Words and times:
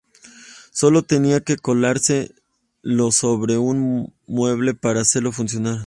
Sólo 0.71 1.03
tenía 1.03 1.41
que 1.41 1.57
colocarse 1.57 2.33
lo 2.81 3.11
sobre 3.11 3.59
un 3.59 4.11
mueble 4.25 4.73
para 4.73 5.01
hacerlo 5.01 5.31
funcionar. 5.31 5.79